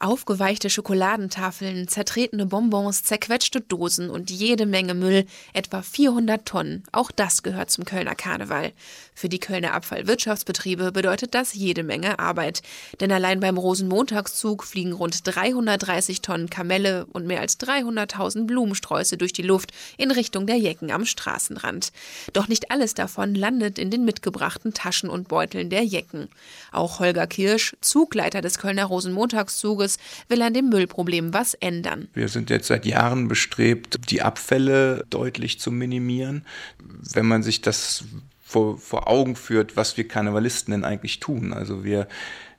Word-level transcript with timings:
Aufgeweichte 0.00 0.70
Schokoladentafeln, 0.70 1.88
zertretene 1.88 2.46
Bonbons, 2.46 3.02
zerquetschte 3.02 3.60
Dosen 3.60 4.10
und 4.10 4.30
jede 4.30 4.64
Menge 4.64 4.94
Müll, 4.94 5.26
etwa 5.54 5.82
400 5.82 6.46
Tonnen. 6.46 6.84
Auch 6.92 7.10
das 7.10 7.42
gehört 7.42 7.72
zum 7.72 7.84
Kölner 7.84 8.14
Karneval. 8.14 8.70
Für 9.12 9.28
die 9.28 9.40
Kölner 9.40 9.72
Abfallwirtschaftsbetriebe 9.74 10.92
bedeutet 10.92 11.34
das 11.34 11.52
jede 11.52 11.82
Menge 11.82 12.20
Arbeit. 12.20 12.62
Denn 13.00 13.10
allein 13.10 13.40
beim 13.40 13.58
Rosenmontagszug 13.58 14.62
fliegen 14.62 14.92
rund 14.92 15.18
330 15.24 16.22
Tonnen 16.22 16.48
Kamelle 16.48 17.06
und 17.06 17.26
mehr 17.26 17.40
als 17.40 17.58
300.000 17.58 18.46
Blumensträuße 18.46 19.16
durch 19.16 19.32
die 19.32 19.42
Luft 19.42 19.72
in 19.96 20.12
Richtung 20.12 20.46
der 20.46 20.58
Jecken 20.58 20.92
am 20.92 21.06
Straßenrand. 21.06 21.90
Doch 22.34 22.46
nicht 22.46 22.70
alles 22.70 22.94
davon 22.94 23.34
landet 23.34 23.80
in 23.80 23.90
den 23.90 24.04
mitgebrachten 24.04 24.72
Taschen 24.74 25.10
und 25.10 25.26
Beuteln 25.26 25.70
der 25.70 25.82
Jecken. 25.82 26.28
Auch 26.70 27.00
Holger 27.00 27.26
Kirsch, 27.26 27.74
Zugleiter 27.80 28.42
des 28.42 28.58
Kölner 28.58 28.84
Rosenmontagszuges, 28.84 29.87
Jahres 29.88 29.98
will 30.28 30.42
an 30.42 30.54
dem 30.54 30.68
Müllproblem 30.68 31.32
was 31.32 31.54
ändern. 31.54 32.08
Wir 32.12 32.28
sind 32.28 32.50
jetzt 32.50 32.68
seit 32.68 32.84
Jahren 32.84 33.28
bestrebt, 33.28 33.98
die 34.10 34.22
Abfälle 34.22 35.04
deutlich 35.10 35.58
zu 35.58 35.70
minimieren. 35.70 36.44
Wenn 36.78 37.26
man 37.26 37.42
sich 37.42 37.60
das 37.60 38.04
vor, 38.40 38.78
vor 38.78 39.08
Augen 39.08 39.36
führt, 39.36 39.76
was 39.76 39.96
wir 39.96 40.06
Karnevalisten 40.06 40.72
denn 40.72 40.84
eigentlich 40.84 41.20
tun. 41.20 41.52
Also 41.52 41.84
wir 41.84 42.08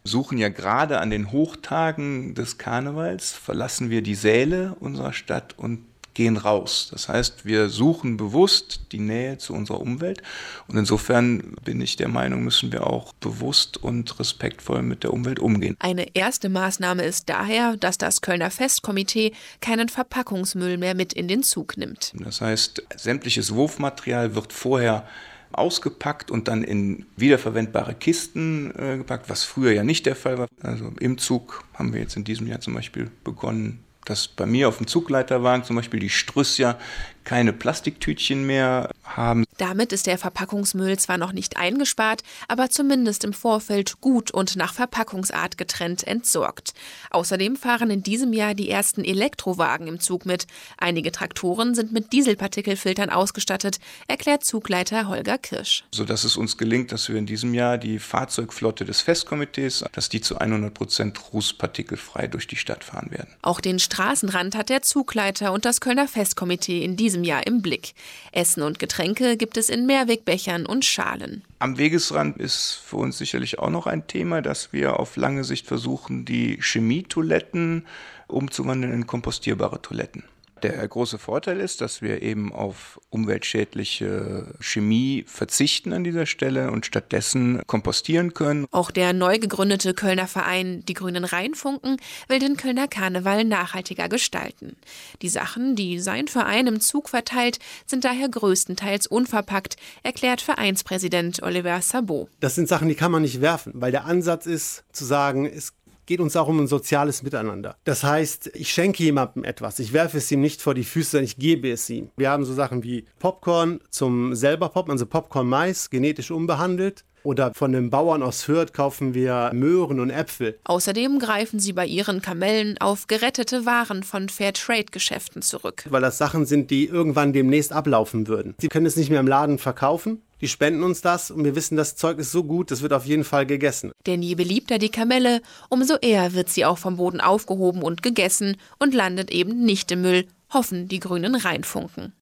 suchen 0.04 0.38
ja 0.38 0.50
gerade 0.50 1.00
an 1.00 1.10
den 1.10 1.32
Hochtagen 1.32 2.34
des 2.34 2.58
Karnevals, 2.58 3.34
verlassen 3.34 3.90
wir 3.90 4.02
die 4.02 4.16
Säle 4.16 4.76
unserer 4.80 5.14
Stadt 5.14 5.58
und 5.58 5.86
gehen 6.20 6.36
raus. 6.36 6.90
Das 6.92 7.08
heißt, 7.08 7.46
wir 7.46 7.70
suchen 7.70 8.18
bewusst 8.18 8.92
die 8.92 9.00
Nähe 9.00 9.38
zu 9.38 9.54
unserer 9.54 9.80
Umwelt. 9.80 10.22
Und 10.68 10.78
insofern 10.78 11.56
bin 11.64 11.80
ich 11.80 11.96
der 11.96 12.10
Meinung, 12.10 12.44
müssen 12.44 12.74
wir 12.74 12.86
auch 12.86 13.14
bewusst 13.14 13.78
und 13.78 14.20
respektvoll 14.20 14.82
mit 14.82 15.04
der 15.04 15.14
Umwelt 15.14 15.40
umgehen. 15.40 15.78
Eine 15.80 16.14
erste 16.18 16.50
Maßnahme 16.50 17.04
ist 17.04 17.30
daher, 17.30 17.78
dass 17.78 17.98
das 17.98 18.20
Kölner 18.20 18.52
Festkomitee 18.52 19.32
keinen 19.62 19.88
Verpackungsmüll 19.88 20.78
mehr 20.78 20.94
mit 20.94 21.14
in 21.14 21.30
den 21.30 21.42
Zug 21.42 21.78
nimmt. 21.78 22.12
Das 22.16 22.42
heißt, 22.42 22.84
sämtliches 22.98 23.56
Wurfmaterial 23.56 24.36
wird 24.36 24.52
vorher 24.52 25.08
ausgepackt 25.54 26.32
und 26.32 26.50
dann 26.50 26.66
in 26.66 27.06
wiederverwendbare 27.16 27.96
Kisten 27.96 28.74
äh, 28.78 28.98
gepackt, 28.98 29.30
was 29.30 29.46
früher 29.46 29.72
ja 29.72 29.86
nicht 29.86 30.06
der 30.06 30.18
Fall 30.18 30.38
war. 30.38 30.48
Also 30.62 30.92
im 31.00 31.18
Zug 31.18 31.64
haben 31.76 31.94
wir 31.94 32.02
jetzt 32.02 32.18
in 32.18 32.26
diesem 32.26 32.46
Jahr 32.46 32.60
zum 32.60 32.74
Beispiel 32.74 33.10
begonnen, 33.24 33.80
dass 34.06 34.28
bei 34.28 34.46
mir 34.46 34.68
auf 34.68 34.78
dem 34.78 34.88
Zugleiterwagen 34.88 35.64
zum 35.64 35.76
Beispiel 35.76 36.00
die 36.00 36.10
Strüssia 36.10 36.78
keine 37.24 37.54
Plastiktütchen 37.54 38.46
mehr 38.46 38.90
haben. 39.18 39.46
Damit 39.58 39.92
ist 39.92 40.08
der 40.08 40.18
Verpackungsmüll 40.18 40.98
zwar 41.00 41.18
noch 41.18 41.32
nicht 41.32 41.58
eingespart, 41.58 42.22
aber 42.48 42.70
zumindest 42.70 43.24
im 43.24 43.34
Vorfeld 43.34 44.00
gut 44.02 44.32
und 44.32 44.56
nach 44.56 44.74
Verpackungsart 44.74 45.58
getrennt 45.58 46.06
entsorgt. 46.06 46.74
Außerdem 47.12 47.56
fahren 47.56 47.90
in 47.90 48.04
diesem 48.04 48.34
Jahr 48.34 48.54
die 48.54 48.70
ersten 48.70 49.04
Elektrowagen 49.04 49.88
im 49.88 50.00
Zug 50.00 50.26
mit. 50.26 50.48
Einige 50.78 51.12
Traktoren 51.12 51.76
sind 51.76 51.92
mit 51.92 52.14
Dieselpartikelfiltern 52.14 53.10
ausgestattet, 53.10 53.80
erklärt 54.08 54.44
Zugleiter 54.44 55.08
Holger 55.08 55.38
Kirsch. 55.38 55.84
Sodass 55.94 56.24
es 56.24 56.38
uns 56.38 56.58
gelingt, 56.58 56.92
dass 56.92 57.10
wir 57.10 57.16
in 57.16 57.26
diesem 57.26 57.54
Jahr 57.54 57.78
die 57.78 58.00
Fahrzeugflotte 58.00 58.86
des 58.86 59.02
Festkomitees, 59.02 59.84
dass 59.92 60.10
die 60.10 60.22
zu 60.22 60.38
100 60.38 60.74
Prozent 60.74 61.20
rußpartikelfrei 61.34 62.28
durch 62.28 62.48
die 62.48 62.56
Stadt 62.56 62.84
fahren 62.84 63.12
werden. 63.12 63.34
Auch 63.42 63.60
den 63.60 63.80
Straßenrand 63.80 64.56
hat 64.56 64.70
der 64.70 64.82
Zugleiter 64.82 65.52
und 65.52 65.66
das 65.66 65.82
Kölner 65.82 66.08
Festkomitee 66.08 66.84
in 66.84 66.96
diesem 66.96 67.24
Jahr 67.24 67.46
im 67.48 67.62
Blick. 67.62 67.94
Essen 68.32 68.64
und 68.64 68.80
Getränke 68.80 68.99
gibt 69.38 69.58
es 69.58 69.70
in 69.70 69.86
Mehrwegbechern 69.86 70.66
und 70.66 70.86
Schalen. 70.86 71.44
Am 71.60 71.78
Wegesrand 71.78 72.38
ist 72.38 72.74
für 72.74 72.98
uns 72.98 73.18
sicherlich 73.18 73.60
auch 73.60 73.70
noch 73.70 73.88
ein 73.88 74.08
Thema, 74.08 74.42
dass 74.42 74.74
wir 74.74 75.00
auf 75.00 75.16
lange 75.16 75.44
Sicht 75.44 75.68
versuchen, 75.68 76.26
die 76.26 76.60
Chemietoiletten 76.62 77.86
umzuwandeln 78.28 78.94
in 78.94 79.08
kompostierbare 79.08 79.82
Toiletten. 79.82 80.24
Der 80.64 80.88
große 80.88 81.18
Vorteil 81.18 81.60
ist, 81.60 81.82
dass 81.82 82.02
wir 82.02 82.22
eben 82.22 82.54
auf 82.54 83.00
umweltschädliche 83.10 84.54
Chemie 84.60 85.24
verzichten 85.28 85.94
an 85.94 86.04
dieser 86.04 86.26
Stelle 86.26 86.72
und 86.72 86.86
stattdessen 86.86 87.62
kompostieren 87.68 88.34
können. 88.34 88.68
Auch 88.72 88.92
der 88.92 89.14
neu 89.14 89.40
gegründete 89.40 89.94
Kölner 89.94 90.28
Verein 90.28 90.84
Die 90.86 90.94
Grünen 90.94 91.24
Rheinfunken 91.24 91.98
will 92.28 92.40
den 92.40 92.58
Kölner 92.58 92.88
Karneval 92.88 93.46
nachhaltiger 93.46 94.10
gestalten. 94.10 94.76
Die 95.22 95.30
Sachen, 95.30 95.76
die 95.76 96.00
sein 96.00 96.28
Verein 96.28 96.68
im 96.68 96.82
Zug 96.82 97.10
verteilt, 97.10 97.60
sind 97.86 98.06
daher 98.06 98.30
größtenteils 98.30 99.08
unverpackt, 99.08 99.76
erklärt 100.04 100.42
Vereinspräsident 100.42 101.42
Oliver 101.44 101.82
Sabot. 101.82 102.30
Das 102.40 102.56
sind 102.56 102.68
Sachen, 102.68 102.90
die 102.90 102.96
kann 102.96 103.12
man 103.12 103.22
nicht 103.22 103.42
werfen, 103.42 103.74
weil 103.76 103.92
der 103.92 104.06
Ansatz 104.06 104.46
ist 104.46 104.84
zu 104.92 105.06
sagen, 105.06 105.46
es 105.46 105.74
geht 106.10 106.20
uns 106.22 106.36
auch 106.36 106.48
um 106.48 106.60
ein 106.60 106.68
soziales 106.68 107.22
Miteinander. 107.22 107.78
Das 107.84 108.04
heißt, 108.04 108.50
ich 108.56 108.74
schenke 108.74 109.04
jemandem 109.04 109.44
etwas. 109.44 109.78
Ich 109.78 109.94
werfe 109.94 110.18
es 110.18 110.32
ihm 110.32 110.42
nicht 110.42 110.60
vor 110.60 110.74
die 110.74 110.84
Füße, 110.84 111.12
sondern 111.12 111.26
ich 111.26 111.38
gebe 111.38 111.70
es 111.70 111.88
ihm. 111.88 112.10
Wir 112.18 112.32
haben 112.32 112.46
so 112.46 112.54
Sachen 112.56 112.84
wie 112.84 113.06
Popcorn 113.20 113.80
zum 113.92 114.34
selber 114.34 114.70
Poppen, 114.70 114.92
also 114.92 115.06
Popcorn-Mais, 115.06 115.92
genetisch 115.92 116.32
unbehandelt. 116.32 117.06
Oder 117.22 117.54
von 117.54 117.74
den 117.74 117.92
Bauern 117.92 118.24
aus 118.24 118.48
Hürth 118.48 118.74
kaufen 118.74 119.14
wir 119.14 119.52
Möhren 119.54 120.00
und 120.00 120.10
Äpfel. 120.10 120.58
Außerdem 120.64 121.20
greifen 121.20 121.60
sie 121.60 121.74
bei 121.74 121.86
ihren 121.86 122.24
Kamellen 122.24 122.78
auf 122.80 123.06
gerettete 123.06 123.68
Waren 123.68 124.02
von 124.02 124.30
Fairtrade-Geschäften 124.30 125.44
zurück. 125.44 125.86
Weil 125.90 126.02
das 126.02 126.18
Sachen 126.18 126.48
sind, 126.48 126.72
die 126.72 126.86
irgendwann 126.86 127.34
demnächst 127.34 127.72
ablaufen 127.72 128.28
würden. 128.28 128.56
Sie 128.58 128.70
können 128.70 128.88
es 128.88 128.96
nicht 128.96 129.12
mehr 129.12 129.20
im 129.20 129.28
Laden 129.28 129.60
verkaufen 129.60 130.24
die 130.42 130.48
spenden 130.48 130.84
uns 130.84 131.02
das 131.02 131.32
und 131.32 131.44
wir 131.44 131.56
wissen, 131.56 131.76
das 131.76 131.96
Zeug 131.96 132.20
ist 132.20 132.32
so 132.32 132.44
gut, 132.44 132.72
das 132.72 132.82
wird 132.82 132.94
auf 132.94 133.06
jeden 133.06 133.24
Fall 133.24 133.46
gegessen. 133.46 133.92
Denn 134.06 134.22
je 134.22 134.36
beliebter 134.36 134.78
die 134.78 134.90
Kamelle, 134.90 135.42
umso 135.70 135.96
eher 135.96 136.34
wird 136.34 136.50
sie 136.50 136.66
auch 136.66 136.78
vom 136.78 136.98
Boden 136.98 137.22
aufgehoben 137.22 137.84
und 137.84 138.02
gegessen 138.02 138.58
und 138.80 138.94
landet 138.94 139.32
eben 139.32 139.64
nicht 139.64 139.92
im 139.92 140.02
Müll, 140.02 140.28
hoffen 140.52 140.88
die 140.88 141.00
grünen 141.00 141.36
Rheinfunken. 141.36 142.14